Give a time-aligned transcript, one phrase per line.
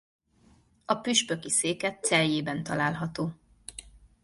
[0.85, 3.31] A püspöki széke Celjében található.